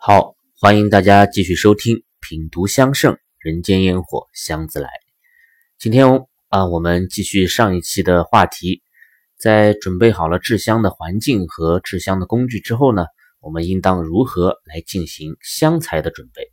[0.00, 4.86] 好，欢迎大家继续收听《品读香盛人间烟火香自来》。
[5.76, 6.06] 今天
[6.50, 8.80] 啊，我们继续上一期的话题，
[9.36, 13.06] 在准备好了制香的环境和制香的工具之后呢，
[13.40, 16.44] 我们应当如何来进行香材的准备？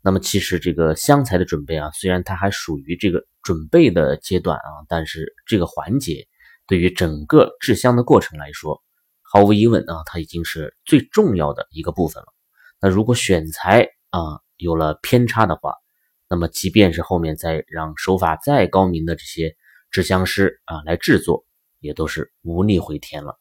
[0.00, 6.26] 那么，其实这个香材的准备啊，虽然它还属于这个准备的阶段啊，但是这个环节
[6.66, 8.82] 对于整个制香的过程来说，
[9.20, 12.32] 毫无疑问啊，它已经是最重要的一个部分了。
[12.88, 15.74] 如果选材啊有了偏差的话，
[16.28, 19.56] 那么即便是后面再让手法再高明的这些
[19.90, 21.44] 制香师啊来制作，
[21.78, 23.38] 也都是无力回天了。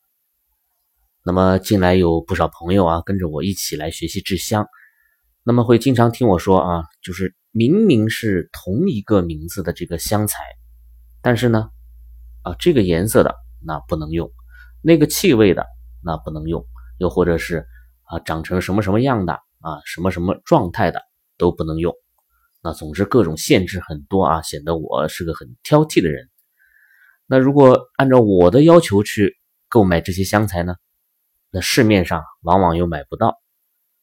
[1.23, 4.67] 那么近来有不少朋友啊跟着我一起来学习制香，
[5.43, 10.43] 那么会经常听我说啊，就是明明是同一个名字的这个香材，
[11.21, 11.69] 但是呢
[12.43, 13.35] 啊这个颜色的
[13.65, 14.31] 那不能用，
[14.81, 15.65] 那个气味的
[16.03, 16.65] 那不能用，
[16.97, 17.67] 又或者是。
[18.05, 21.01] 啊，长成什么什么样的啊，什么什么状态的
[21.37, 21.93] 都不能用。
[22.61, 26.29] 那总之各种限制很多啊，显得我是个很挑剔的人。
[27.27, 30.75] 那如果按照我的要求去购买这些香材呢，
[31.51, 33.41] 那市面上往往又买不到。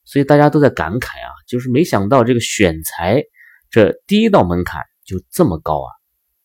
[0.04, 3.22] 所以大家都在感慨啊，就是没想到这个选材
[3.70, 5.90] 这第一道门槛就这么高啊，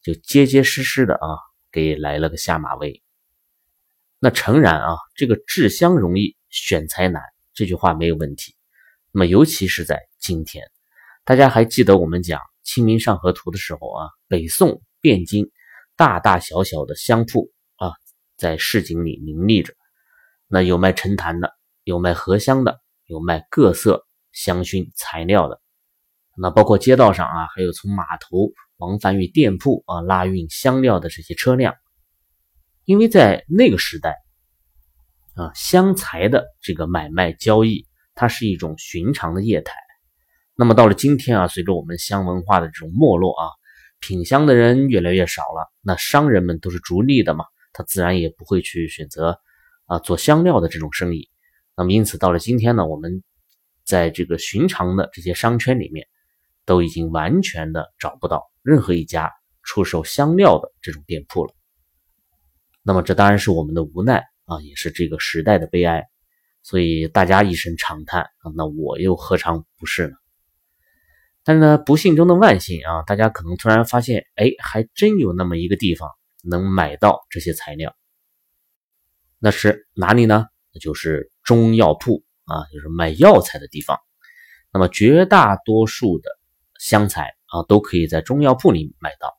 [0.04, 1.28] 就结结实实的啊，
[1.72, 3.02] 给来了个下马威。
[4.20, 7.22] 那诚然啊，这个制香容易，选材难。
[7.58, 8.56] 这句话没有问题，
[9.12, 10.64] 那么尤其是在今天，
[11.26, 15.50] 大家还记得我们讲《清明上河图》的时候啊，北宋汴京
[15.96, 17.94] 大大小小的香铺啊，
[18.38, 19.74] 在市井里林立着，
[20.48, 21.52] 那有卖陈坛的，
[21.84, 25.60] 有卖荷香的，有卖各色香薰材料的，
[26.36, 31.74] 那包括街道上啊，还有从码头往返于店铺啊拉运香料的这些车辆，
[32.86, 34.16] 因为在那个时代。
[35.38, 37.86] 啊，香材的这个买卖交易，
[38.16, 39.76] 它是一种寻常的业态。
[40.56, 43.46] 那么到了今天啊，随着我们香文化的这种没落啊，
[44.00, 45.72] 品香的人越来越少了。
[45.84, 49.40] 那商人们都是逐利的嘛，他自然也不会去选择
[49.86, 51.30] 啊做香料的这种生意。
[51.76, 53.22] 那么因此到了今天呢，我们
[53.86, 56.08] 在这个寻常的这些商圈里面，
[56.66, 59.32] 都已经完全的找不到任何一家
[59.62, 61.54] 出售香料的这种店铺了。
[62.82, 64.26] 那么这当然是我们的无奈。
[64.48, 66.06] 啊，也是这个时代的悲哀，
[66.64, 70.14] 所以大家一声长叹啊，那我又何尝不是呢？
[71.44, 76.10] 但是呢，不幸中的万幸啊，大家可能突然发现，哎，还真有那么一个地方
[76.44, 77.94] 能买到这些材料，
[79.38, 80.46] 那是哪里呢？
[80.74, 84.00] 那就是中药铺啊，就是卖药材的地方。
[84.72, 86.30] 那么绝大多数的
[86.80, 89.38] 香材啊，都可以在中药铺里买到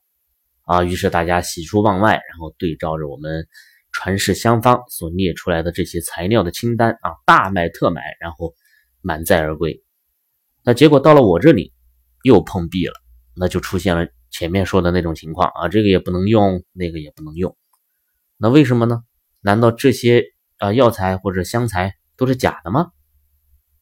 [0.65, 0.83] 啊。
[0.83, 3.47] 于是大家喜出望外，然后对照着我们。
[3.91, 8.53] 传世香方所列出来的这些材料的清单啊，大买特买，然后
[9.01, 9.83] 满载而归。
[10.63, 11.73] 那结果到了我这里
[12.23, 12.93] 又碰壁了，
[13.35, 17.57] 那就出现了前面说的那种情况啊，这个也不能用，那个也不能用。
[18.37, 19.03] 那为什么呢？
[19.41, 20.23] 难道这些
[20.57, 22.91] 啊药材或者香材都是假的吗？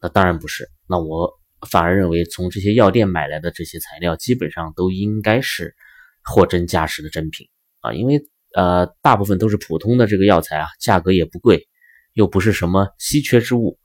[0.01, 0.69] 那当然不是。
[0.87, 1.33] 那我
[1.69, 5.75] 反而认为，从这些药店买来的这些材料，基本上都应该是
[6.23, 7.47] 货真价实的真品
[7.81, 8.21] 啊，因为。
[8.57, 11.67] 呃，大部分都是普通的这个药材啊，价格也不贵，
[12.13, 13.77] 又不是什么稀缺之物，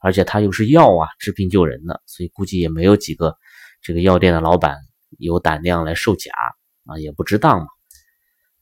[0.00, 3.36] 而且它又是药啊，治病救人的，所以估计也没有几个
[3.82, 4.78] 这个药店的老板
[5.18, 6.32] 有胆量来售假
[6.86, 7.66] 啊，也不值当嘛。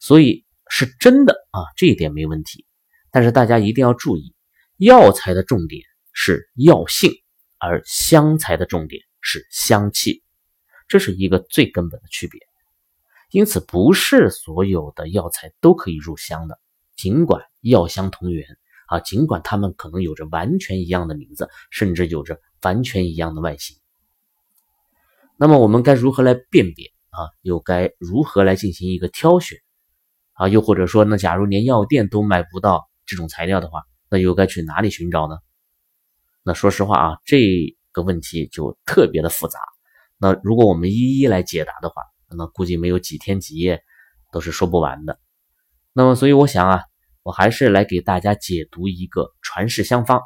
[0.01, 2.67] 所以是真的啊，这一点没问题。
[3.13, 4.35] 但是大家一定要注意，
[4.79, 7.13] 药材的重点是药性，
[7.61, 10.25] 而香材的重点是香气，
[10.89, 12.41] 这是一个最根本的区别。
[13.33, 16.61] 因此，不是所有的药材都可以入香的。
[16.95, 18.47] 尽管药香同源
[18.87, 23.79] 啊，尽管它们可能有着完全一样的名字，甚至有着完全一样的外形。
[25.39, 27.33] 那么，我们该如何来辨别啊？
[27.41, 29.59] 又该如何来进行一个挑选
[30.35, 30.47] 啊？
[30.49, 35.39] 又或者说，那假如连药店都买不到这种材料的话，那又该去哪里寻找呢？
[36.43, 39.59] 那说实话啊，这个问题就特别的复杂。
[40.19, 42.03] 那如果我们一一来解答的话，
[42.37, 43.83] 那估计没有几天几夜
[44.33, 45.19] 都是说不完的。
[45.93, 46.85] 那么，所以我想啊，
[47.23, 50.21] 我还是来给大家解读一个传世香方，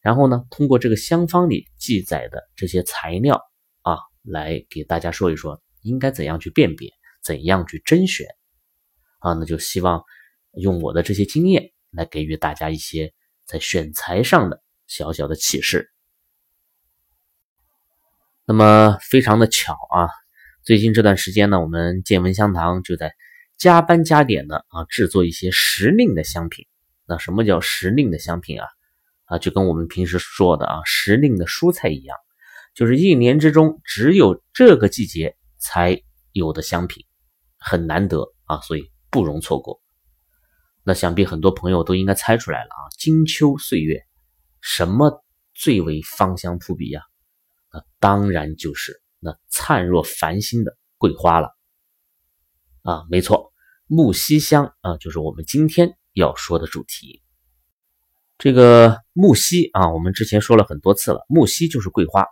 [0.00, 3.40] 然后呢，通过这个香方里记载的这些材料
[3.82, 6.90] 啊，来给大家说一说应该怎样去辨别，
[7.22, 8.26] 怎样去甄选
[9.20, 9.32] 啊。
[9.34, 10.02] 那就希望
[10.54, 13.14] 用我的这些经验来给予大家一些
[13.44, 15.92] 在选材上的小小的启示。
[18.44, 20.25] 那么，非常的巧啊。
[20.66, 23.14] 最近这段时间呢，我们见闻香堂就在
[23.56, 26.66] 加班加点的啊制作一些时令的香品。
[27.06, 28.66] 那什么叫时令的香品啊？
[29.26, 32.16] 啊，就跟我们平时说的啊时令的蔬菜一样，
[32.74, 36.02] 就是一年之中只有这个季节才
[36.32, 37.06] 有的香品，
[37.58, 39.80] 很难得啊，所以不容错过。
[40.82, 44.02] 那想必很多朋友都应该猜出来了啊，金秋岁月，
[44.60, 45.24] 什么
[45.54, 47.02] 最为芳香扑鼻呀？
[47.72, 51.50] 那当然就是那灿若繁星的桂花了。
[52.82, 53.52] 啊，没错，
[53.88, 57.20] 木樨香啊，就是我们今天要说的主题。
[58.38, 62.24] 这个木樨啊，我们之前说了很多次了，木樨就是桂花。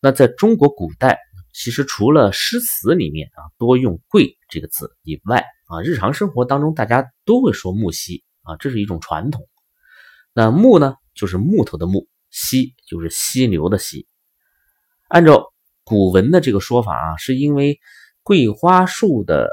[0.00, 1.18] 那在中国古代，
[1.52, 9.48] 其实除了诗词里面啊多用“桂”这个字以外啊，日常生活当中大家都会说木樨啊，这是一种传统。
[10.32, 14.06] 那木呢，就是木头的木；溪就是溪流的溪。
[15.08, 15.52] 按照
[15.86, 17.80] 古文的这个说法啊，是因为
[18.22, 19.48] 桂花树的。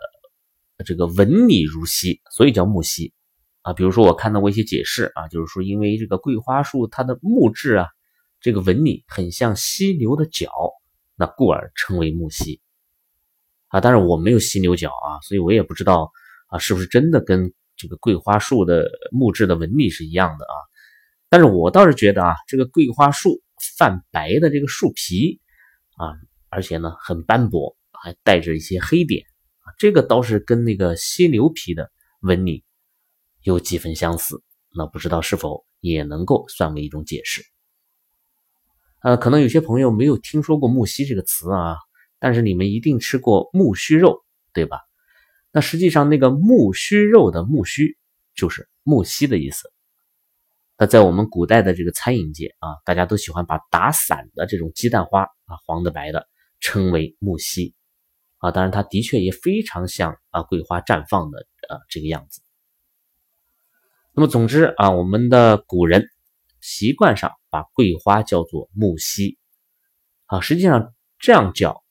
[0.85, 3.13] 这个纹理如犀，所以叫木犀
[3.62, 3.71] 啊。
[3.71, 7.88] 比如说，我看到过一些解释啊，就是说，因为这个桂花树它的木质啊，
[8.41, 10.51] 这个纹理很像犀牛的角，
[11.15, 12.59] 那故而称为木犀
[13.68, 13.79] 啊。
[13.79, 16.12] 当然，我没有犀牛角啊，所以我也不知道
[16.47, 20.56] 啊，是不是真的跟这个桂花树的木质的纹理是一样的啊。
[21.29, 23.41] 但是我倒是觉得啊，这个桂花树
[23.77, 25.39] 泛白的这个树皮
[25.98, 26.13] 啊，
[26.50, 29.25] 而且呢很斑驳，还带着一些黑点。
[29.78, 31.92] 这个倒是跟那个犀牛皮的
[32.22, 32.63] 纹理
[33.42, 34.42] 有几分相似，
[34.75, 37.42] 那不知道是否也能够算为一种解释？
[39.01, 41.75] 呃，可能有些朋友没有听说过木樨这个词啊，
[42.19, 44.24] 但是你们一定吃过木须肉，
[44.54, 44.80] 对吧？
[45.51, 47.98] 那实际上那个木须肉的木须
[48.34, 49.73] 就是木樨的意思。
[50.85, 56.27] 在我们古代的这个餐饮界啊，大家都喜欢把打散的这种鸡蛋花啊，黄的白的，
[56.59, 57.74] 称为木樨。
[58.38, 61.39] 啊，当然，它的确也非常像啊桂花绽放的
[61.69, 62.41] 啊这个样子。
[64.13, 66.07] 那么，总之啊，我们的古人
[66.59, 69.38] 习惯上把桂花叫做木樨
[70.25, 71.83] 啊，实际上这样叫，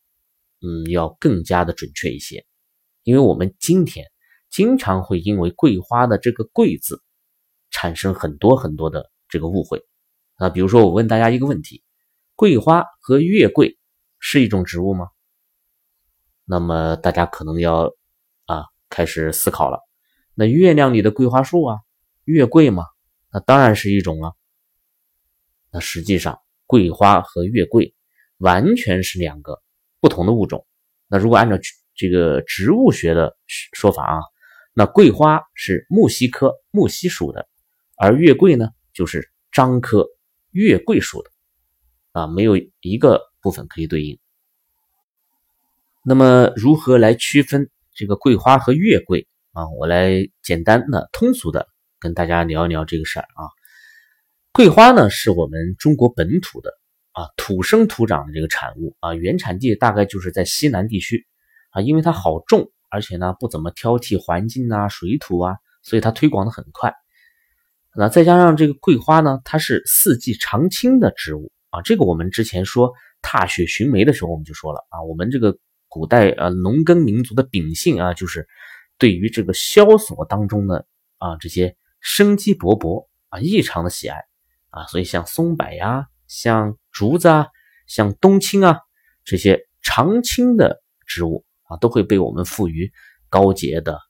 [0.60, 2.44] 嗯，要更加的准确一些，
[3.02, 4.06] 因为我们今天
[4.50, 7.02] 经常会因为桂花的这个“桂”字
[7.82, 9.84] 产生很多很多的这个误会
[10.36, 10.48] 啊。
[10.48, 11.82] 比如说，我问大家一个问题：
[12.36, 13.76] 桂花和月桂
[14.20, 15.08] 是一种植物吗？
[16.44, 17.90] 那么大家可能要
[18.46, 19.80] 啊开始思考了，
[20.32, 21.80] 那月亮里的桂花树啊，
[22.22, 22.84] 月桂嘛，
[23.32, 24.36] 那当然是一种了。
[25.72, 26.38] 那实际上，
[26.68, 27.96] 桂花和月桂
[28.38, 29.60] 完全是两个
[29.98, 30.64] 不同的物种。
[31.08, 31.58] 那如果按照
[31.96, 33.36] 这个植物学的
[33.72, 34.20] 说法啊，
[34.72, 37.48] 那桂花是木犀科木犀属的，
[38.02, 40.08] 而月桂呢就是樟科
[40.50, 41.30] 月桂属的
[42.10, 44.18] 啊，没有一个部分可以对应。
[46.04, 49.68] 那么如何来区分这个桂花和月桂啊？
[49.78, 51.68] 我来简单的、通俗的
[52.00, 53.46] 跟大家聊一聊这个事儿啊。
[54.50, 56.72] 桂花呢是我们中国本土的
[57.12, 61.24] 啊土生土长的这个产物啊，原产地大概就是在西南地区
[61.70, 66.92] 啊，因为它好种，而且呢不怎么挑剔环境啊、水土啊，所以它推广的很快。
[67.96, 72.92] 那再加上这个桂花呢，它是四季常青的植物啊，这个我们之前说
[73.22, 75.58] 踏雪寻梅的时候我们就说了啊，我们这个。
[75.94, 78.48] 古代啊，农耕民族的秉性啊，就是
[78.96, 80.86] 对于这个萧索当中的
[81.18, 84.16] 啊这些生机勃勃啊异常的喜爱
[84.70, 87.48] 啊，所以像松柏呀、像竹子啊、
[87.86, 88.78] 像冬青啊
[89.22, 92.90] 这些常青的植物啊，都会被我们赋予
[93.28, 94.00] 高洁的、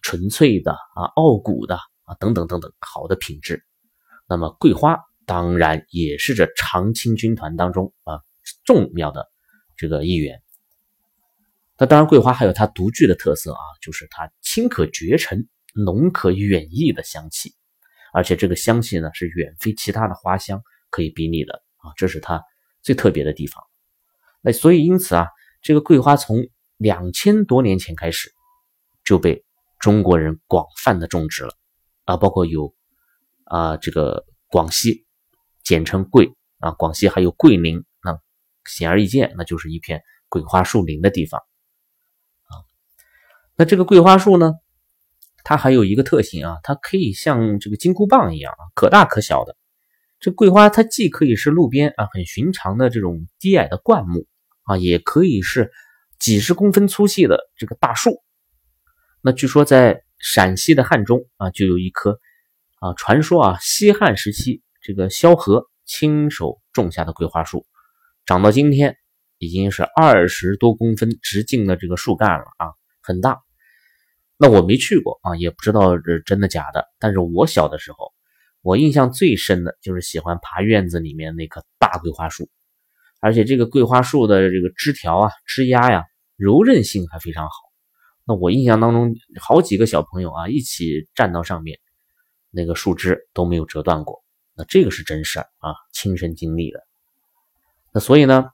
[0.00, 3.64] 纯粹的啊、傲骨的啊等等等等好的品质。
[4.28, 8.20] 那么桂花当然也是这常青军团当中啊
[8.64, 9.28] 重要的
[9.76, 10.42] 这个一员。
[11.80, 17.54] 那当然，桂花还有它独具的特色啊，就是它清可绝尘、浓可远溢的香气，
[18.12, 20.60] 而且这个香气呢是远非其他的花香
[20.90, 22.42] 可以比拟的啊，这是它
[22.82, 23.62] 最特别的地方。
[24.40, 25.28] 那所以因此啊，
[25.62, 26.48] 这个桂花从
[26.78, 28.32] 两千多年前开始
[29.04, 29.44] 就被
[29.78, 31.54] 中国人广泛的种植了
[32.08, 32.74] 啊，包括有
[33.44, 35.04] 啊这个广西
[35.62, 38.16] 简称桂啊，广西还有桂林啊，
[38.64, 41.38] 显而易见，那就是一片桂花树林的地方。
[42.44, 42.64] 啊
[43.56, 44.54] 那这个桂花树呢，
[45.44, 49.54] 它还有一个特性啊，它可以像这个金箍棒一样啊，可大可小的。
[50.18, 54.26] 这桂花它既可以是路边啊很寻常的这种低矮的灌木
[54.62, 55.70] 啊，也可以是
[56.18, 58.22] 几十公分粗细的这个大树。
[59.20, 62.18] 那据说在陕西的汉中啊，就有一棵
[62.80, 67.66] 啊，传说啊，西汉时期这个萧何亲手种下的桂花树，
[68.26, 68.96] 长到今天
[69.38, 73.38] 已经是二十多公分直径的这个树干了啊，很大。
[74.36, 76.86] 那我没去过啊，也不知道是真的假的。
[76.98, 78.12] 但是我小的时候，
[78.60, 82.48] 我印象最深的就是喜欢爬院子里面那棵大桂花树，
[83.20, 86.04] 而且这个桂花树的这个枝条啊、枝丫呀，
[86.36, 87.67] 柔韧性还非常好。
[88.28, 91.78] 那我印象当中，好几个小朋友啊，一起站到上面，
[92.50, 94.22] 那个树枝都没有折断过。
[94.54, 96.78] 那这个是真事儿啊，亲身经历的。
[97.94, 98.50] 那所以呢，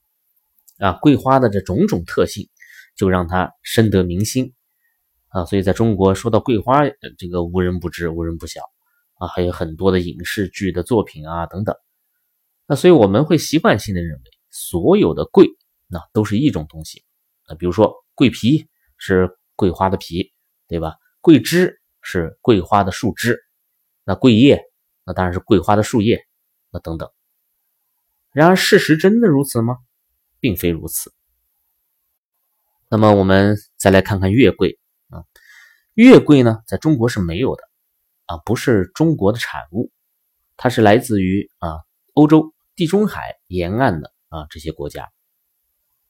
[0.78, 2.48] 啊，桂花的这种种特性，
[2.94, 4.54] 就让它深得民心
[5.26, 5.44] 啊。
[5.44, 6.84] 所以在中国说到桂花，
[7.18, 8.60] 这个无人不知，无人不晓
[9.14, 9.26] 啊。
[9.26, 11.74] 还有很多的影视剧的作品啊等等。
[12.68, 15.48] 那所以我们会习惯性的认为，所有的桂
[15.88, 17.02] 那都是一种东西
[17.46, 17.56] 啊。
[17.56, 20.32] 比如说桂皮是桂花的皮，
[20.66, 20.96] 对吧？
[21.20, 23.38] 桂枝是桂花的树枝，
[24.04, 24.62] 那桂叶
[25.04, 26.26] 那当然是桂花的树叶，
[26.70, 27.10] 那等等。
[28.32, 29.78] 然而，事实真的如此吗？
[30.40, 31.14] 并非如此。
[32.88, 35.24] 那么，我们再来看看月桂啊。
[35.94, 37.62] 月桂呢，在中国是没有的
[38.26, 39.92] 啊，不是中国的产物，
[40.56, 41.78] 它是来自于啊
[42.12, 45.10] 欧洲地中海沿岸的啊这些国家。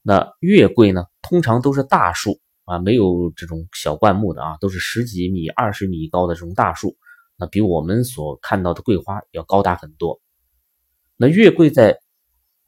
[0.01, 6.97] 那月桂呢，通常都是大树啊，没有这种小灌木的啊，都是十几米、二十米高的这种大树，
[7.37, 10.21] 那比我们所看到的桂花要高大很多。
[11.17, 12.01] 那月桂在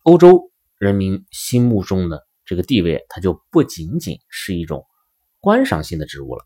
[0.03, 4.85] 欧洲人民心目中的这个地位，它就不仅仅是一种
[5.41, 6.45] 观赏性的植物了，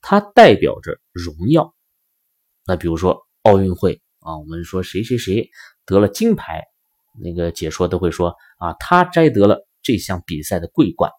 [0.00, 1.74] 它代表着荣耀。
[2.66, 5.50] 那比如说奥运会啊，我们说谁谁谁
[5.84, 6.64] 得了金牌，
[7.22, 11.12] 那个解说都会说啊，他摘得了这项比赛的桂冠。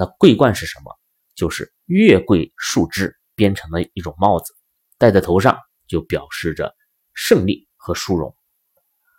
[0.00, 0.96] 那桂冠是什么？
[1.34, 4.54] 就是月桂树枝编成的一种帽子，
[4.96, 6.74] 戴在头上就表示着
[7.12, 8.34] 胜利和殊荣。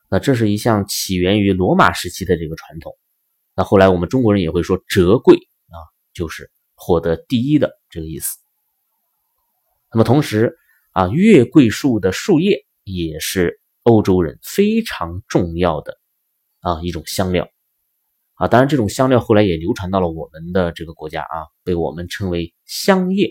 [0.09, 2.97] 那这是一项起源于罗马时期的这个传统。
[3.53, 5.35] 那后来我们中国人也会说折桂
[5.67, 5.77] 啊，
[6.15, 8.39] 就是获得第一的这个意思。
[9.91, 10.57] 那么同时
[10.93, 15.99] 啊，月桂树的树叶也是欧洲人非常重要的
[16.61, 17.50] 啊一种香料
[18.41, 18.47] 啊。
[18.47, 23.29] 当然，这种香料后来也流传到了我们的这个国家啊，被我们称为香叶。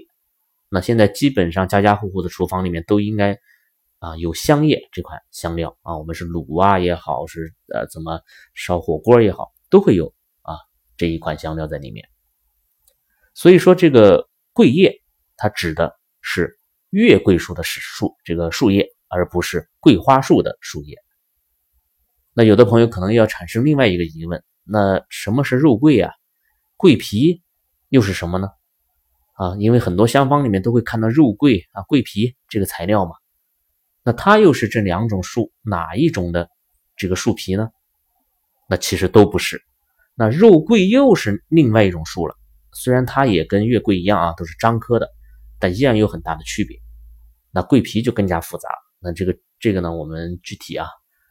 [0.69, 3.39] 那现在基本上家家户户的厨房里面都应该。
[4.03, 8.23] 啊，有香叶这款香料啊，我们是卤啊也好，是呃怎么
[8.55, 10.57] 烧火锅也好，都会有啊
[10.97, 12.09] 这一款香料在里面。
[13.35, 15.03] 所以说这个桂叶，
[15.37, 20.97] 它指的是月桂树的树这个树叶，而不是桂花树的树叶。
[22.33, 26.13] 那有的朋友可能要产生另外一个疑问，那什么是肉桂啊？
[26.77, 27.43] 桂皮
[27.89, 28.49] 又是什么呢？
[29.33, 33.17] 啊，因为很多香方里面都会看到肉桂啊、桂皮这个材料嘛。
[34.05, 36.49] 那它又是这两种树哪一种的
[36.97, 37.69] 这个树皮呢？
[38.69, 39.61] 那其实都不是。
[40.15, 42.37] 那肉桂又是另外一种树了，
[42.73, 45.11] 虽然它也跟月桂一样啊，都是樟科的，
[45.59, 46.79] 但依然有很大的区别。
[47.51, 48.69] 那桂皮就更加复杂。
[49.01, 50.87] 那这个这个呢，我们具体啊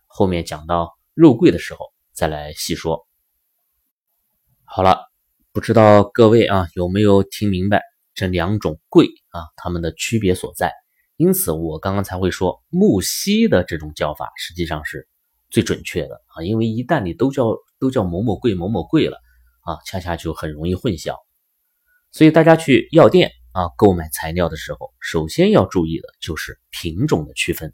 [0.07, 3.07] 后面讲到肉桂的时候再来细说。
[4.71, 4.99] 好了，
[5.51, 7.81] 不知道各位啊有没有听明白
[8.13, 10.71] 这两种贵啊它们的区别所在？
[11.17, 15.07] 因此，我刚刚才会说木犀的这种叫法实际上是
[15.49, 19.17] 最准确的啊，因为一旦你都叫都叫某某贵某某贵了
[19.61, 21.15] 啊，恰恰就很容易混淆。
[22.11, 27.73] 所以大家去药店啊购买材料的时候，首先要注意的就是品种的区分，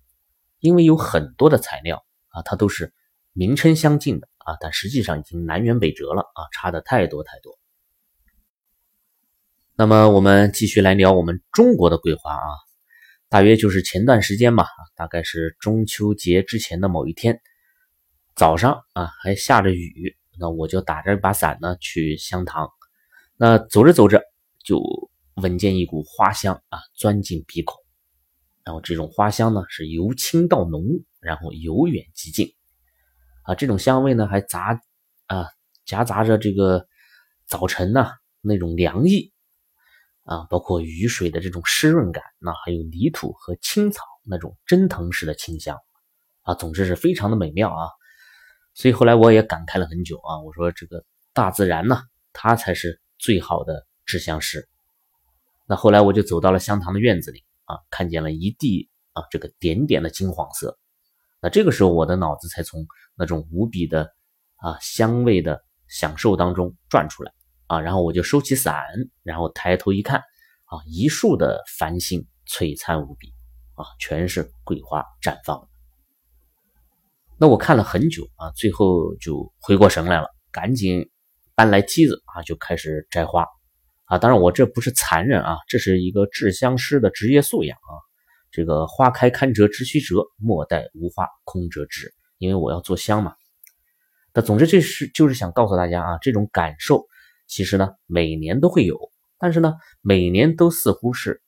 [0.62, 2.94] 因为有很多的材料啊，它都是
[3.34, 7.60] 名称相近的啊，但实际上已经南辕北辙了啊，差的太多太多。
[9.76, 12.48] 那么我们继续来聊我们中国的桂花啊。
[13.28, 17.42] 大约就是前段时间吧，大概是中秋节之前的某一天
[18.36, 22.70] 早上啊，还下着雨，那我就打着一把伞呢去香堂。
[23.36, 24.22] 那走着走着
[24.64, 24.80] 就
[25.34, 27.76] 闻见一股花香啊，钻进鼻孔。
[28.64, 30.84] 然后这种花香呢是由轻到浓，
[31.20, 32.54] 然后由远及近
[33.46, 34.80] 啊，这种香味呢还杂
[35.28, 35.48] 啊
[35.86, 36.86] 夹杂着这个
[37.48, 38.12] 早晨呢
[38.42, 39.32] 那种凉意。
[40.28, 45.78] 啊，包括雨水的这种湿润感，那还有泥土和青草那种蒸腾式的清香，
[46.42, 47.90] 啊，总之是非常的美妙啊。
[48.74, 52.02] 所以后来我也感慨了很久啊，我说这个大自然呢，
[52.34, 54.68] 它才是最好的制香师。
[55.68, 60.80] 那后来我就走到了香堂的院子里啊，看见了一地啊这个点点的金黄色，
[61.46, 62.84] 那这个时候我的脑子才从
[63.16, 64.12] 那种无比的
[64.56, 67.32] 啊香味的享受当中转出来。
[67.68, 68.84] 啊，然后我就收起伞，
[69.24, 70.20] 然后抬头一看，
[70.66, 73.34] 啊，一树的繁星璀璨无比，
[73.74, 75.68] 啊，全是桂花绽放。
[77.40, 81.10] 那我看了很久啊，最后就回过神来了，赶紧
[81.56, 83.48] 搬来梯子啊，就开始摘花。
[84.04, 87.94] 啊，当然我这不是残忍啊，这是一个制香师的职业素养啊，
[88.56, 92.14] 这个花开堪折直须折，莫待无花空折枝。
[92.38, 93.36] 因为我要做香嘛。
[94.34, 97.06] 那总之这是就是想告诉大家啊，这种感受
[97.48, 98.98] 其实呢每年都会有，
[99.38, 101.42] 但是呢每年都似乎是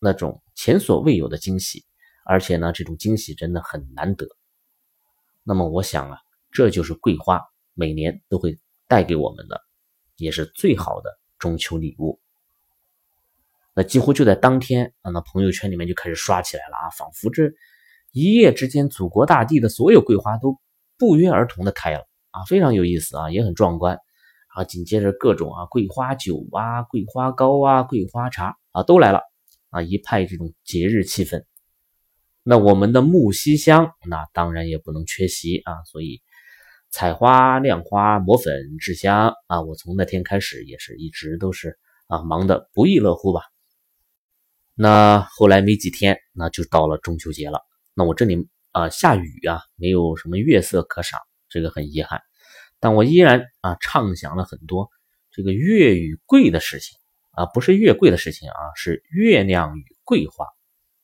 [0.00, 1.84] 那种前所未有的惊喜，
[2.24, 4.26] 而且呢这种惊喜真的很难得。
[5.44, 6.18] 那么我想啊，
[6.50, 7.40] 这就是桂花
[7.74, 9.60] 每年都会带给我们的，
[10.16, 12.20] 也是最好的中秋礼物。
[13.78, 17.44] 那几乎就在当天啊，那朋友圈里面就开始刷起来了啊，仿佛这
[18.10, 20.58] 一夜之间，祖国大地的所有桂花都
[20.98, 22.00] 不约而同的开了
[22.32, 23.96] 啊，非常有意思啊，也很壮观
[24.56, 24.64] 啊。
[24.64, 29.20] 紧接着各种啊桂花酒啊、桂花糕啊、桂花茶啊都来了
[29.70, 31.44] 啊，一派这种节日气氛。
[32.42, 36.20] 那我们的木樨香那当然也不能缺席啊，所以
[36.90, 43.42] 采花、晾花、磨粉、制香啊，我从那天开始也是一直都是啊忙得不亦乐乎吧。
[44.80, 47.62] 那后来没几天，那就到了中秋节了。
[47.94, 51.18] 那我这里啊下雨啊，没有什么月色可赏，
[51.48, 52.20] 这个很遗憾。
[52.78, 54.88] 但我依然啊畅想了很多
[55.32, 56.96] 这个月与桂的事情
[57.32, 60.46] 啊，不是月桂的事情啊，是月亮与桂花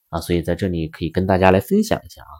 [0.08, 0.20] 啊。
[0.20, 2.34] 所以在这里可以跟大家来分享一下啊。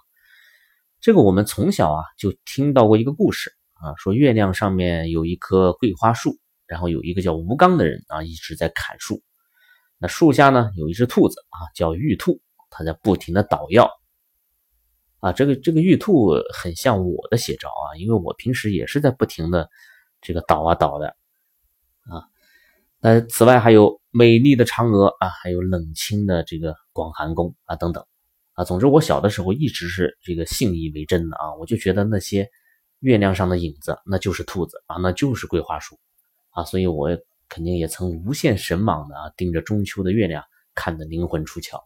[1.00, 6.38] 这个我们从小啊就听到过一个故事啊，说月亮上面有一棵桂花树，
[6.68, 9.20] 然后有一个叫吴刚的人啊一直在砍树。
[9.98, 13.88] 那树下呢有一只兔子啊，叫玉兔，它在不停的捣药
[15.20, 15.32] 啊。
[15.32, 19.70] 这个这个玉兔很像我的写照啊，因为我平时也是在不停的
[20.20, 21.16] 这个捣啊捣的
[22.00, 22.26] 啊。
[23.00, 28.04] 那此外还有美丽的嫦娥啊，还有冷清的这个广寒宫啊等等
[28.52, 28.64] 啊。
[28.64, 32.50] 总之我小的时候一直是这个信以为真的啊，我就觉得那些
[32.98, 35.98] 月亮上的影子那就是兔子啊，那就是桂花树
[36.50, 37.08] 啊，所以我。
[37.54, 40.42] 肯定也曾无限神往的啊，盯着中秋的月亮
[40.74, 41.78] 看得灵魂出窍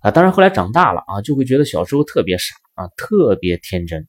[0.00, 0.10] 啊！
[0.10, 4.06] 当然后来长大了啊，就会觉得小时候特别傻啊，特别天真。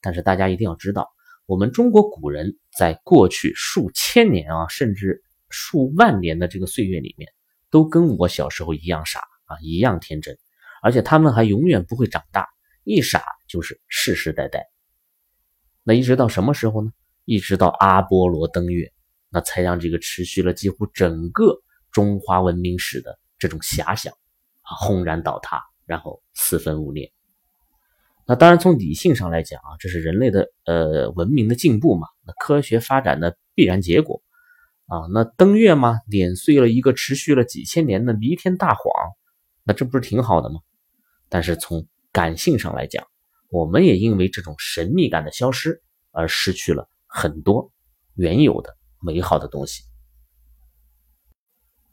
[0.00, 1.10] 但是大家一定要知道，
[1.44, 7.28] 我们中国古人在过去数千年啊，甚至数万年的这个岁月里面，
[7.68, 10.38] 都跟我小时候一样傻啊，一样天真，
[10.82, 12.46] 而且他们还永远不会长大，
[12.84, 14.68] 一傻就是世世代代。
[15.82, 16.92] 那一直到什么时候呢？
[17.24, 18.92] 一直到阿波罗登月。
[19.30, 21.60] 那才让这个持续了几乎整个
[21.90, 24.12] 中华文明史的这种遐想
[24.62, 27.12] 啊轰然倒塌，然后四分五裂。
[28.26, 34.20] 那当然从理性上来讲啊，这是人类的呃文明的进步嘛，那科学发展的必然结果
[34.86, 35.06] 啊。
[35.12, 38.82] 那登月嘛，碾碎了一个持续了几千年的弥天大谎，
[39.62, 40.60] 那这不是挺好的吗？
[41.28, 43.06] 但是从感性上来讲，
[43.48, 47.72] 我们也因为这种神秘感的消失而失去了很多
[48.14, 48.75] 原有的。
[49.00, 49.84] 美好的东西，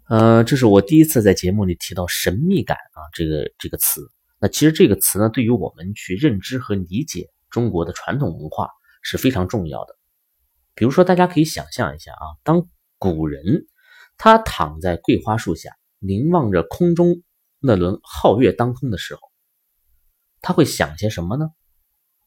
[0.07, 4.09] 呃，这是我第一次在节目里提到“神秘感”啊，这个这个词。
[4.39, 8.69] 那其实这个词呢，对于我们去认知和理解中国的传统文化
[9.01, 9.95] 是非常重要的。
[10.75, 13.67] 比如说，大家可以想象一下啊，当古人
[14.17, 17.21] 他躺在桂花树下，凝望着空中
[17.59, 19.21] 那轮皓月当空的时候，
[20.41, 21.49] 他会想些什么呢？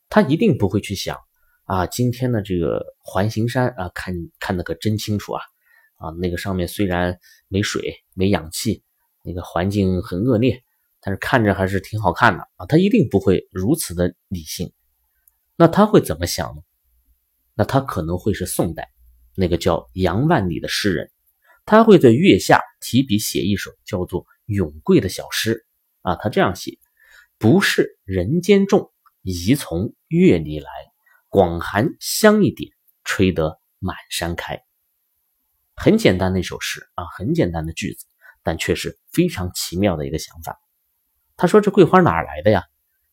[0.08, 1.18] 他一定不会去想。
[1.66, 5.42] 啊，今天的这个环形山啊，看看的可真清楚啊！
[5.96, 8.84] 啊，那个上面虽然没水、没氧气，
[9.22, 10.62] 那个环境很恶劣，
[11.00, 12.66] 但是看着还是挺好看的啊。
[12.66, 14.72] 他一定不会如此的理性，
[15.56, 16.62] 那他会怎么想呢？
[17.54, 18.92] 那他可能会是宋代
[19.34, 21.10] 那个叫杨万里的诗人，
[21.64, 25.66] 他会在月下提笔写一首叫做《咏桂》的小诗
[26.02, 26.14] 啊。
[26.14, 26.78] 他这样写：
[27.38, 30.70] 不是人间种，宜从月里来。
[31.28, 32.70] 广寒香一点，
[33.04, 34.62] 吹得满山开。
[35.74, 38.06] 很简单的一首诗啊，很简单的句子，
[38.42, 40.58] 但却是非常奇妙的一个想法。
[41.36, 42.64] 他说：“这桂花哪来的呀？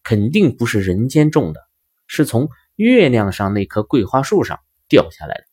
[0.03, 1.59] 肯定不是人间种的，
[2.07, 5.43] 是从月亮上那棵桂花树上掉下来的。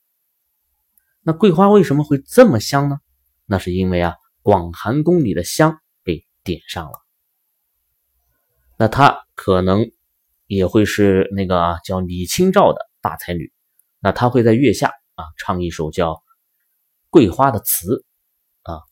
[1.22, 2.98] 那桂花为什么会这么香呢？
[3.46, 6.92] 那是因为啊，广寒宫里的香被点上了。
[8.76, 9.90] 那它可能。”
[10.50, 13.52] 也会是那个啊，叫李清照的大才女，
[14.00, 16.14] 那她会在月下啊唱一首叫
[17.08, 18.04] 《桂花》的词
[18.62, 18.82] 啊，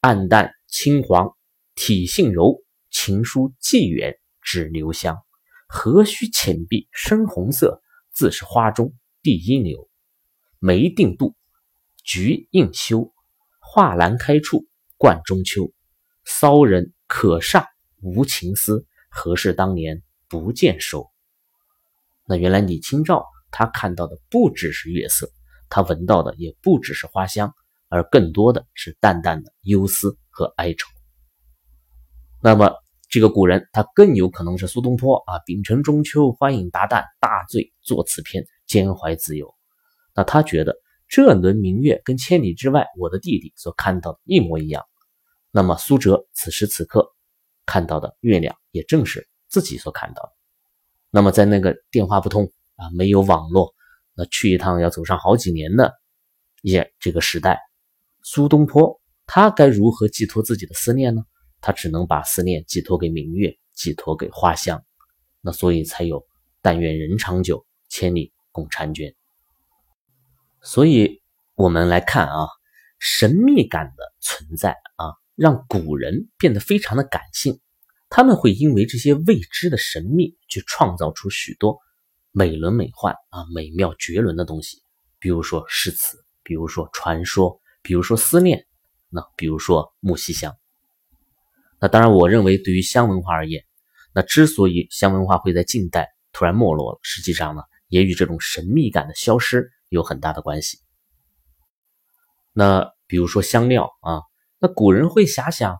[0.00, 1.36] 暗淡青黄
[1.74, 5.18] 体性柔，情书寄远只留香，
[5.68, 7.82] 何须浅碧深红色，
[8.14, 9.90] 自是花中第一流。
[10.60, 11.34] 梅定妒，
[12.02, 13.12] 菊应羞，
[13.60, 15.70] 画栏开处冠中秋。
[16.24, 17.66] 骚人可煞
[18.00, 20.02] 无情思，何事当年？
[20.32, 21.10] 不见收。
[22.26, 25.30] 那原来李清照她看到的不只是月色，
[25.68, 27.52] 她闻到的也不只是花香，
[27.90, 30.88] 而更多的是淡淡的忧思和哀愁。
[32.42, 32.72] 那么
[33.10, 39.54] 这个古人他更有可能是苏东坡啊，秉承中秋，欢迎达旦，大醉作此篇，兼怀自由。
[40.14, 40.74] 那他觉得
[41.08, 44.82] 这轮明月跟千里之外我的弟弟所看到的一模一样。
[45.50, 47.06] 那么苏辙此时此刻
[47.66, 50.32] 看到的月亮，也正是自己所看到的。
[51.10, 53.74] 那么在那个电话不通啊，没有网络，
[54.14, 55.92] 那去一趟要走上好几年的
[56.62, 57.60] 也这个时代，
[58.22, 61.22] 苏东坡他该如何寄托自己的思念呢？
[61.60, 64.82] 他只能把思念寄托给明月，寄托给花香。
[65.42, 66.26] 那所以才有
[66.62, 69.14] “但愿人长久，千里共婵娟”。
[70.62, 71.22] 所以
[71.54, 72.48] 我们来看啊，
[72.98, 75.20] 神秘感的存在啊。
[75.34, 77.58] 让古人变得非常的感性，
[78.14, 81.78] 他们会因为这些未知的神秘，去创造出许多
[82.30, 84.82] 美轮美奂啊、美妙绝伦的东西。
[85.18, 88.66] 比如说诗词，比如说传说，比如说思念，
[89.08, 90.54] 那比如说木樨香。
[91.80, 93.64] 那当然，我认为对于香文化而言，
[94.12, 100.80] 那之所以香文化会在近代突然没落了，实际上呢，也与这种神秘感的消失有很大的关系。
[102.52, 104.20] 那比如说香料啊。
[104.58, 105.78] 那古人会遐想，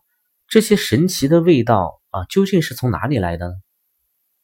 [0.48, 3.54] 这些神奇的味道啊，究竟是从哪里来的呢？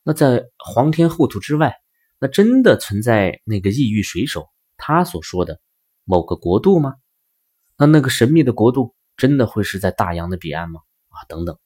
[0.03, 1.77] 那在皇天厚土之外，
[2.19, 5.61] 那真的存在那个异域水手他所说的
[6.05, 6.95] 某个国度吗？
[7.77, 10.81] 那那个神秘的国度真的会是在大洋的彼岸吗？
[11.11, 11.59] 啊，等等。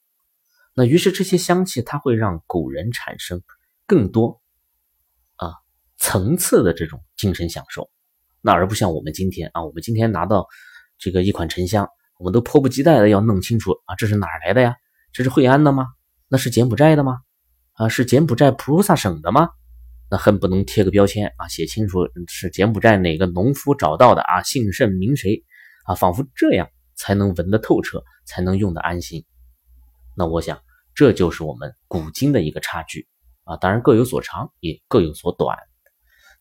[0.74, 3.42] 那于是这些香气，它会让古人产生
[3.86, 4.42] 更多
[5.36, 5.54] 啊
[5.96, 7.90] 层次的这种精神享受。
[8.40, 10.48] 那而不像我们今天啊，我们今天拿到
[10.98, 11.88] 这个一款沉香。
[12.18, 14.76] 我们都迫不及待的要弄清楚啊，这是哪来的呀？
[15.12, 15.88] 这是惠安的吗？
[16.28, 17.20] 那是柬埔寨的吗？
[17.74, 19.50] 啊，是柬埔寨菩萨省的吗？
[20.10, 25.44] 那恨不能贴个标签啊，写清楚是柬埔寨哪个农夫找到的啊，姓甚名谁
[25.84, 29.24] 啊，仿佛这样才能闻得透彻，才能用得安心。
[30.16, 30.60] 那我想，
[30.94, 33.08] 这就是我们古今的一个差距
[33.44, 35.56] 啊，当然各有所长，也各有所短。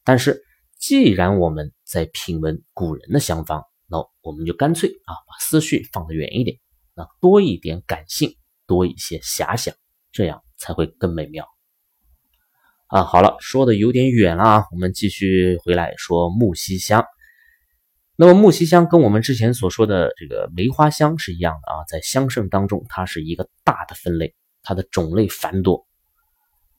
[0.03, 0.41] 但是
[0.77, 6.57] 既然我们在品闻古人的香方，那我们就干脆啊，把思绪放得远一点，
[6.93, 8.35] 那多一点感性，
[8.71, 9.75] 多一些遐想，
[10.13, 11.45] 这样才会更美妙
[12.87, 13.03] 啊。
[13.03, 17.03] 好了，说的有点远了啊，我们继续回来说木樨香。
[18.15, 25.85] 那么木樨香跟我们之前所说的这个梅花香是一样的啊，在香圣当中，它是一个大的分类，它的种类繁多。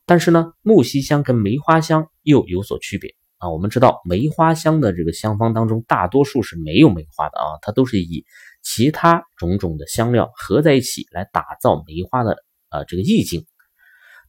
[0.07, 3.15] 但是呢，木樨香跟梅花香又有所区别。
[3.37, 8.25] 啊，我们知道梅花香的这个香方当中，大多数是没有梅花的啊，它都是以
[8.63, 12.37] 其他种种的香料合在一起来打造梅花的
[12.71, 13.47] 呃这个意境。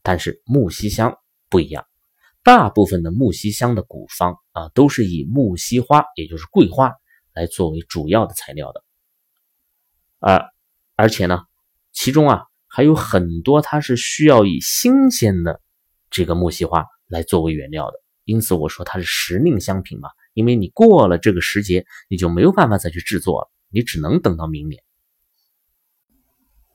[0.01, 1.17] 但是木樨香
[1.49, 1.85] 不一样，
[2.43, 6.91] 大部分的木樨香的古方啊，都是以木樨花，也就是桂花
[7.33, 8.83] 来作为主要的材料的。
[10.19, 10.45] 而
[10.95, 11.39] 而且呢，
[11.93, 15.61] 其中啊还有很多它是需要以新鲜的
[16.09, 17.97] 这个木樨花来作为原料的。
[18.25, 24.83] 因此我说它是时令香品嘛，因为你过了这个时节，你就没有办法再去制作了，你只能等到明年。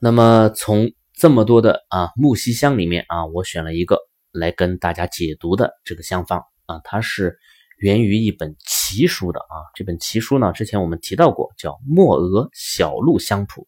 [0.01, 3.97] 那么从这么多的啊木樨香里面啊，我选了一个
[4.31, 7.37] 来跟大家解读的这个香方啊，它是
[7.77, 9.55] 源于一本奇书的啊。
[9.75, 13.67] 这本奇书呢，之前我们提到过，叫《墨鹅小鹿香谱》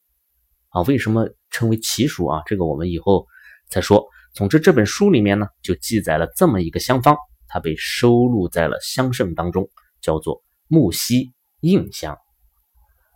[0.80, 0.84] 啊。
[0.88, 2.42] 为什么称为奇书啊？
[2.46, 3.26] 这个我们以后
[3.70, 4.06] 再说。
[4.34, 7.18] 总之这本书里面呢，就记载了这么一个香方。
[7.48, 9.70] 它被收录在了香圣当中，
[10.02, 12.18] 叫做木樨印香。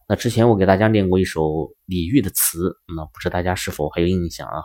[0.07, 4.61] 那之前我给大家念过一首李煜的词，那不知大家是否还有印象啊？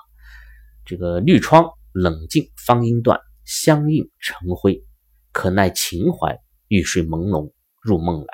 [0.84, 4.84] 这个绿窗冷静芳音断，香映成灰，
[5.32, 8.26] 可奈情怀欲睡朦胧入梦来。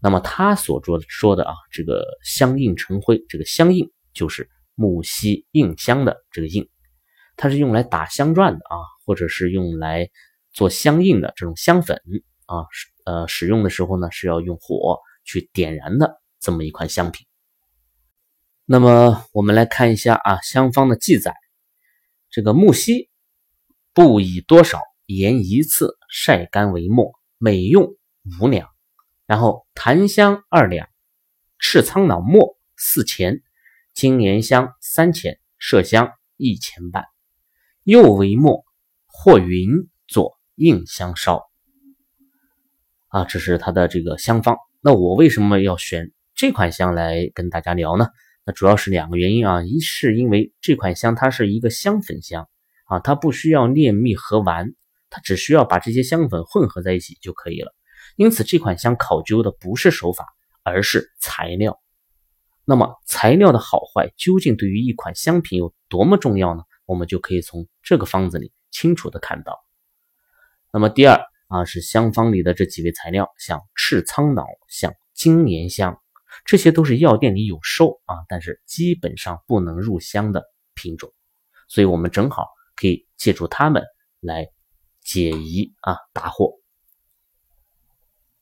[0.00, 6.66] 那么他所说说的啊，这个香映成灰，这个香映就是木樨印香的这个印。
[7.36, 10.08] 它是用来打香篆的啊，或者是用来
[10.52, 12.00] 做香印的这种香粉
[12.46, 12.64] 啊，
[13.04, 17.26] 呃，使用的时候呢是要用火去点燃的这么一款香品。
[18.64, 21.34] 那么我们来看一下啊，香方的记载：
[22.30, 23.10] 这个木樨
[23.92, 27.94] 不以多少，研一次晒干为末，每用
[28.40, 28.66] 五两；
[29.26, 30.88] 然后檀香二两，
[31.58, 33.42] 赤苍脑末四钱，
[33.92, 37.04] 金莲香三钱，麝香一钱半。
[37.82, 38.64] 又为末，
[39.06, 41.48] 或云作印香烧
[43.08, 44.56] 啊，这是它的这个香方。
[44.80, 48.08] 那我为什么要选这款香来跟大家聊呢？
[48.44, 52.48] 那主要是两个原因啊，一是因为这款香它是一个香粉香
[52.84, 54.74] 啊，它不需要炼蜜和丸，
[55.10, 57.74] 它只需要把这些香粉混合在一起就可以了。
[58.16, 60.24] 因此这款香考究的不是手法，
[60.62, 61.80] 而是材料。
[62.64, 66.62] 那么材料的好坏究竟对于一款香品有多么重要呢？
[66.84, 69.58] 我们就可以从这个方子里清楚的看到。
[70.72, 76.00] 那么第二啊，是香方里的这几味材料，像赤苍脑、像金年香，
[76.44, 81.12] 这些都是药店里有售啊，但是基本上不能入香的品种，
[81.68, 83.82] 所以我们正好可以借助它们
[84.20, 84.48] 来
[85.02, 86.60] 解疑啊，答惑。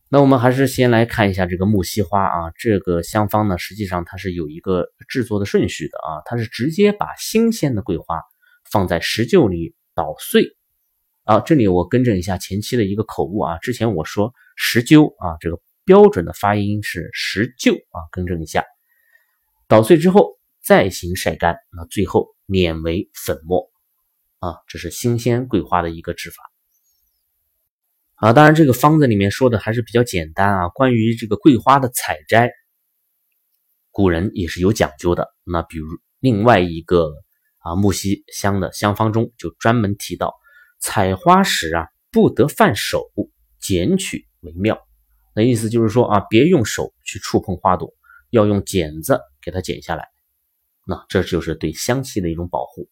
[0.09, 8.23] 那我们还是先来看一下这个木樨花啊，这个香方呢，实际上它是有一个制作的顺序的啊，它是直接把新鲜的桂花
[8.71, 10.57] 放在石臼里捣碎
[11.25, 11.41] 啊。
[11.41, 18.65] 这里我更正一下前期的一个口误啊，之前我说石臼啊，这个标准的发音是石臼啊，更正一下。
[19.67, 23.71] 捣碎之后再行晒干，那最后碾为粉末
[24.39, 26.37] 啊，这是新鲜桂花的一个制法。
[28.17, 30.69] 啊，当然，这个方子里面说的还是比较简单啊。
[30.69, 32.51] 关于这个桂花的采摘，
[33.91, 35.29] 古人也是有讲究的。
[35.43, 35.87] 那比如
[36.21, 37.11] 另外一个
[37.59, 40.33] 啊木樨香的香方中就专门提到，
[40.85, 43.11] 采花时啊不得犯手，
[43.59, 44.87] 剪取为妙。
[45.35, 47.95] 那意思就是说啊，别用手去触碰花朵，
[48.29, 50.11] 要用剪子给它剪下来。
[50.87, 52.91] 那这就是对香气的一种保护。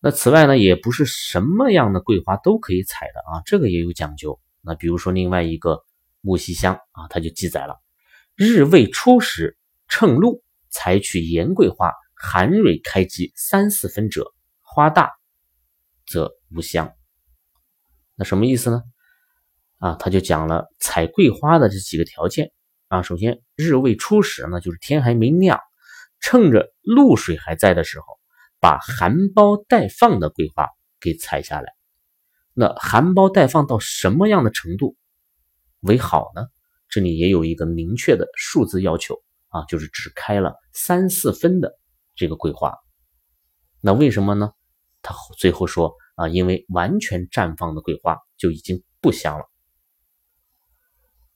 [0.00, 4.40] 那此外呢，也不是什么样的桂花都可以采的啊，这个也有讲究。
[4.62, 5.84] 那比如说另外一个
[6.22, 7.82] 木樨香啊，它就记载了：
[8.34, 15.12] 日未出时，趁露采取岩桂花，含蕊开基三四分者，花大
[16.06, 16.92] 则无香。
[18.14, 18.82] 那什么意思呢？
[19.78, 22.52] 啊，他就讲了采桂花的这几个条件
[22.88, 23.02] 啊。
[23.02, 25.60] 首先，日未初时呢，就是天还没亮，
[26.20, 28.06] 趁着露水还在的时候。
[28.58, 30.66] 把含苞待放的桂花
[30.98, 31.74] 给采下来，
[32.54, 34.96] 那含苞待放到什么样的程度
[35.80, 36.46] 为好呢？
[36.88, 41.78] 这里也有一个明确的数字要求啊，就是只开了三四分的
[42.16, 42.74] 这个桂花。
[43.82, 44.50] 那为什么呢？
[45.02, 49.44] 他最后说啊，因为完全绽放的桂花就已经不香了。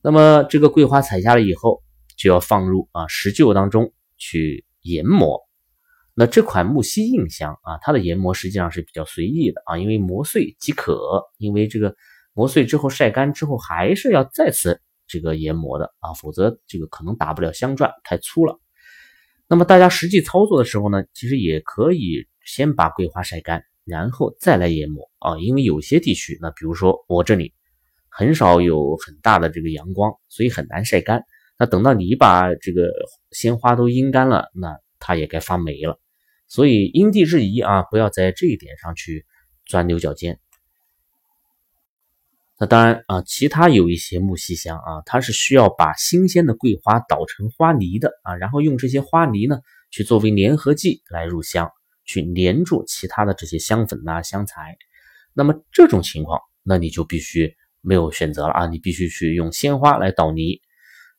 [0.02, 1.82] 那么这个桂花采下来以后，
[2.16, 5.40] 就要放入啊石臼当中去研磨。
[6.14, 11.24] 那这款木樨印香啊，它的研磨实际上是比较随意的啊，因为磨碎即可。
[11.38, 11.94] 因为这个
[12.32, 18.58] 磨碎之后晒干之后，还是要再次这个研磨的啊，否则这个可能打不了香篆，太粗了。
[19.48, 27.52] 那么大家实际操作的时候呢，其实也可以先把桂花晒干，然后再来研磨啊，因为有些地区，那比如说我这里
[28.08, 31.24] 很少有很大的这个阳光，所以很难晒干。
[31.58, 32.90] 那等到你把这个
[33.32, 36.00] 鲜花都阴干了，那它也该发霉了。
[36.48, 39.26] 所以因地制宜啊，不要在这一点上去
[39.66, 40.38] 钻牛角尖。
[42.58, 51.70] 那当然啊，其他有一些木樨香啊，它是需要把新鲜的桂花捣成花泥的啊，然后用这些花泥呢去作为粘合剂来入香，
[52.10, 54.76] 去粘住其他的这些香粉呐、香材。
[55.32, 60.60] 那么这种情况，那你就必须没有选择了啊，你必须去用鲜花来捣泥。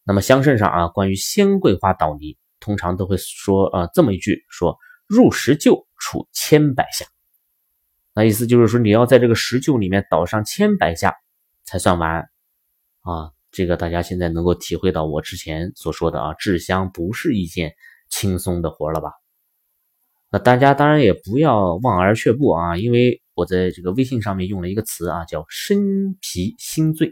[0.03, 4.77] 那么香圣上啊，关于鲜桂花捣泥，通常都会说啊这么一句说。
[5.13, 7.05] 入石臼处千百下，
[8.13, 11.17] 那意思就是说，你要在这个石臼里面捣上千百下
[11.65, 12.29] 才算完
[13.01, 13.31] 啊。
[13.51, 17.73] 这个大家现在能够体会到我之前所说的啊，制香不是一件
[18.09, 19.11] 轻松的活了吧？
[20.31, 27.11] 那大家当然也不要望而却步啊，因为我在这个微信上面用了一个词啊，叫身疲心醉。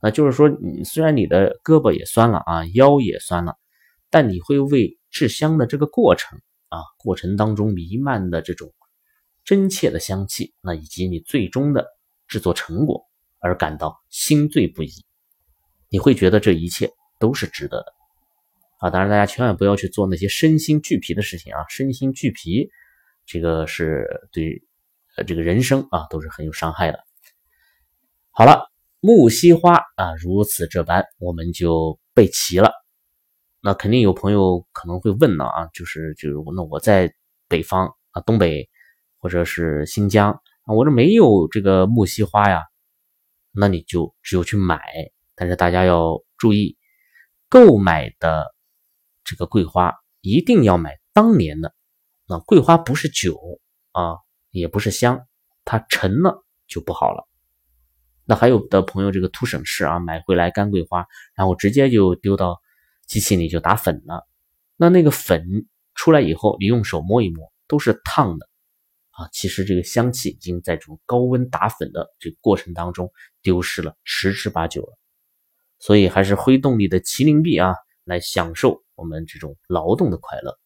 [0.00, 3.56] 那就是说，你虽然你的胳膊也酸了啊，腰也酸了，
[4.10, 6.40] 但你会为制香的这个过程。
[6.68, 8.74] 啊，过程当中弥漫的这种
[9.44, 11.86] 真切的香气，那以及你最终的
[12.26, 13.04] 制作成果
[13.38, 14.90] 而感到心醉不已，
[15.88, 17.86] 你会觉得这一切都是值得的
[18.78, 18.90] 啊！
[18.90, 21.64] 当然，大家千万不要去做那些身心俱疲的事情啊！
[21.68, 22.68] 身心俱疲，
[23.24, 24.62] 这个是对
[25.16, 26.98] 呃这个人生啊都是很有伤害的。
[28.30, 32.70] 好了，木樨花啊，如此这般，我们就备齐了。
[33.62, 37.12] 那肯定有朋友可能会问了啊，就是就是那我在
[37.48, 38.68] 北方啊，东北
[39.18, 40.32] 或者是新疆
[40.64, 42.62] 啊，我这没有这个木樨花呀，
[43.52, 44.82] 那你就只有去买。
[45.34, 46.76] 但是大家要注意，
[47.48, 48.54] 购买的
[49.26, 51.74] 这个桂花一定要买当年的。
[52.26, 53.38] 那桂花不是酒
[53.92, 54.16] 啊，
[54.50, 55.26] 也不是香，
[55.66, 57.28] 它陈了就不好了。
[58.24, 62.62] 那还有的朋友这个图省事啊，买回来干桂花，然后直接就丢到。
[63.06, 64.26] 机器里就打粉了，
[64.76, 68.48] 那那个粉出来以后，你用手摸一摸，都是烫的
[69.10, 69.28] 啊。
[69.32, 73.12] 其实这个香气已经在这种高温打粉的这个过程当中
[73.42, 74.98] 丢失了十之八九了。
[75.78, 80.58] 所以还是挥动你的麒麟臂啊，来享受我们这种劳动的快乐。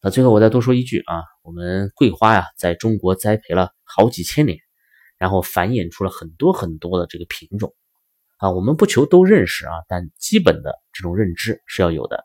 [0.00, 4.58] 那最后我再多说一句啊，我们桂花呀，在中国栽培了好几千年，
[5.18, 7.74] 然后繁衍出了很多很多的这个品种
[8.38, 8.50] 啊。
[8.50, 12.24] 我们不求都认识啊，但基本的这种认知是要有的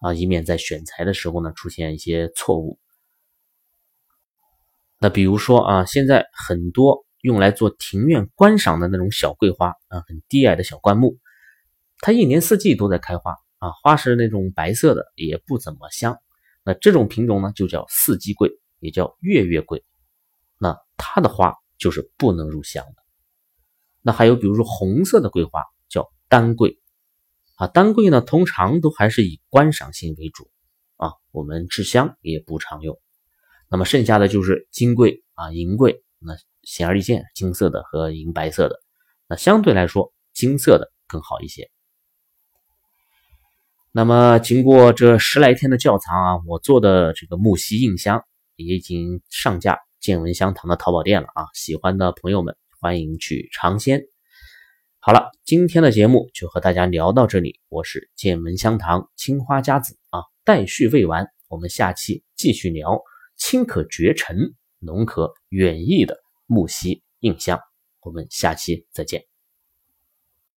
[0.00, 2.78] 啊，以免在选材的时候呢出现一些错误。
[4.98, 11.18] 那比如说啊，现在很多用来做庭院观赏的那种小桂花啊，很低矮的小灌木，
[12.00, 13.34] 它一年四季都在开花
[13.66, 16.16] 啊，花是那种白色的，也不怎么香。
[16.62, 19.84] 那这种品种呢，就叫四季桂，也叫月月桂。
[20.56, 23.02] 那它的花就是不能入香的。
[24.02, 26.78] 那还有比如说红色的桂花叫丹桂
[27.56, 30.48] 啊，丹桂呢通常都还是以观赏性为主
[30.96, 32.96] 啊，我们制香也不常用。
[33.68, 38.80] 那么剩下的就是金桂啊、银桂，那显而易见，金色的和银白色的，
[39.26, 41.68] 那相对来说金色的更好一些。
[43.96, 48.22] 那么经过这十来天的窖藏啊，我做的这个木樨印香
[48.56, 54.02] 也已经上架见闻香堂的淘宝店了啊，喜欢的朋友们欢迎去尝鲜。
[54.98, 63.00] 好了，今天的节目就和大家聊到这里，我是见闻香堂青花家子啊，待续未完，我们下期继续聊。
[63.38, 67.58] 清可绝尘，浓可远逸的木樨印香，
[68.02, 69.35] 我们下期再见。